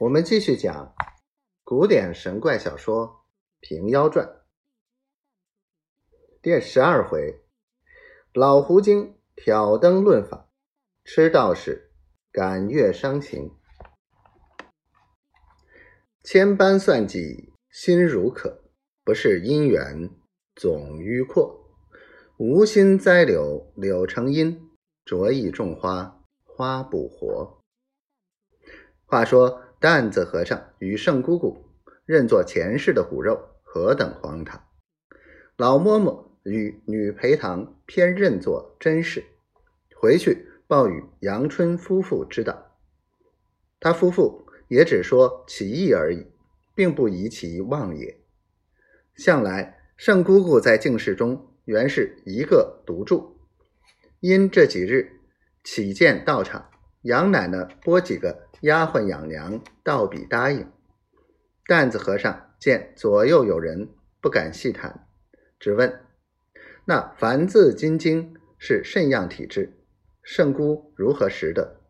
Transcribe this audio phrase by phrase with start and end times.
[0.00, 0.92] 我们继续讲
[1.62, 3.06] 古典神怪小说
[3.60, 4.26] 《平妖传》
[6.42, 7.40] 第十二回：
[8.32, 10.50] 老狐精挑灯论法，
[11.04, 11.92] 吃道士
[12.32, 13.52] 感月伤情。
[16.24, 18.64] 千般算计心如渴，
[19.04, 20.10] 不是姻缘
[20.56, 21.70] 总迂阔。
[22.36, 24.68] 无心栽柳柳成荫，
[25.04, 27.62] 着意种花花不活。
[29.06, 29.62] 话说。
[29.84, 31.62] 担子和尚与圣姑姑
[32.06, 34.64] 认作前世的骨肉，何等荒唐！
[35.58, 39.22] 老嬷嬷与女陪堂偏认作真事，
[39.94, 42.78] 回去报与阳春夫妇知道。
[43.78, 46.28] 他夫妇也只说奇异而已，
[46.74, 48.22] 并不疑其妄也。
[49.14, 53.36] 向来圣姑姑在净室中原是一个独住，
[54.20, 55.20] 因这几日
[55.62, 56.70] 起见道场，
[57.04, 58.44] 杨奶奶拨几个。
[58.60, 60.66] 丫鬟养娘道比答应，
[61.66, 63.90] 担子和尚见左右有人，
[64.22, 65.06] 不敢细谈，
[65.60, 66.00] 只问
[66.86, 69.76] ：“那凡字金经是甚样体质？
[70.22, 71.82] 圣姑如何识的？”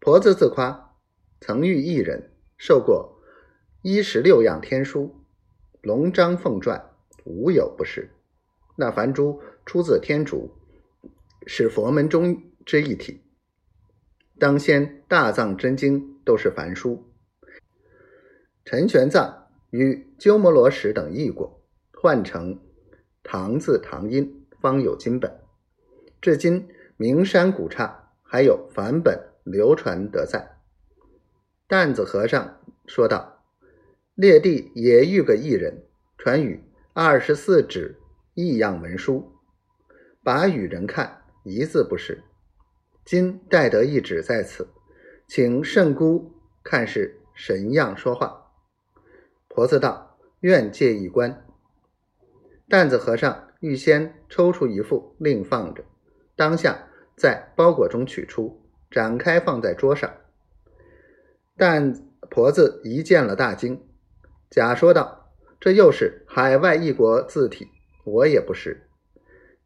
[0.00, 0.96] 婆子自夸
[1.40, 3.20] 曾遇一人，受过
[3.82, 5.24] 一十六样天书，
[5.82, 6.82] 龙章凤篆，
[7.24, 8.10] 无有不识。
[8.74, 10.50] 那凡珠出自天竺，
[11.46, 13.22] 是佛门中之一体。
[14.40, 17.12] 当先大藏真经都是梵书，
[18.64, 19.34] 陈玄奘
[19.68, 22.58] 与鸠摩罗什等译过，换成
[23.22, 25.30] 唐字唐音，方有金本。
[26.22, 30.56] 至今名山古刹还有梵本流传得在。
[31.68, 33.44] 担子和尚说道
[34.16, 35.84] ：“列地也遇个异人，
[36.16, 38.00] 传与二十四纸
[38.32, 39.34] 异样文书，
[40.24, 42.22] 把与人看，一字不识。”
[43.10, 44.68] 今待得一旨在此，
[45.26, 48.52] 请圣姑看是神样说话。
[49.48, 51.44] 婆子道：“愿借一观。”
[52.70, 55.82] 担子和尚预先抽出一副，另放着，
[56.36, 60.08] 当下在包裹中取出，展开放在桌上。
[61.56, 61.92] 但
[62.30, 63.88] 婆子一见了大惊，
[64.48, 67.66] 假说道：“这又是海外异国字体，
[68.04, 68.88] 我也不识。”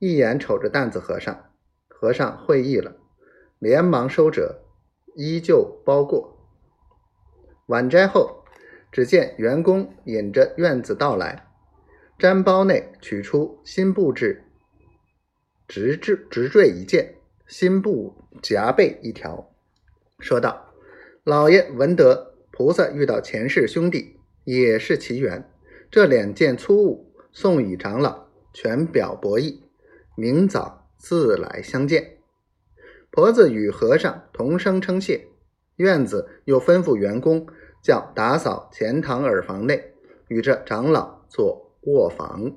[0.00, 1.50] 一眼瞅着担子和尚，
[1.88, 2.96] 和尚会意了。
[3.64, 4.60] 连忙收折，
[5.14, 6.36] 依旧包过。
[7.68, 8.44] 晚斋后，
[8.92, 11.46] 只见员工引着院子到来，
[12.18, 14.44] 毡包内取出新布制
[15.66, 17.14] 直坠直坠一件，
[17.46, 19.50] 新布夹背一条，
[20.18, 20.74] 说道
[21.24, 25.50] ：“老爷闻得菩萨遇到前世兄弟，也是奇缘。
[25.90, 29.62] 这两件粗物送与长老，全表博意，
[30.16, 32.10] 明早自来相见。”
[33.14, 35.28] 婆子与和尚同声称谢，
[35.76, 37.46] 院子又吩咐员工
[37.80, 39.92] 叫打扫前堂耳房内，
[40.26, 42.50] 与这长老做卧房。